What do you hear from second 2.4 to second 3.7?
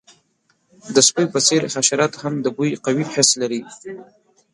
د بوی قوي حس لري.